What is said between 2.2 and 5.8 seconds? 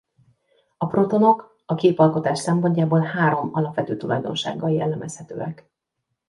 szempontjából három alapvető tulajdonsággal jellemezhetőek.